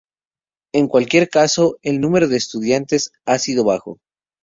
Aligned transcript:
En 0.73 0.87
cualquier 0.87 1.29
caso, 1.29 1.77
el 1.83 2.01
número 2.01 2.27
de 2.27 2.37
estudiantes 2.37 3.11
ha 3.23 3.37
sido 3.37 3.63
bajo. 3.63 3.99